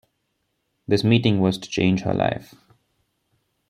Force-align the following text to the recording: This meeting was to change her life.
This 0.87 1.03
meeting 1.03 1.41
was 1.41 1.59
to 1.59 1.69
change 1.69 2.01
her 2.01 2.13
life. 2.15 2.55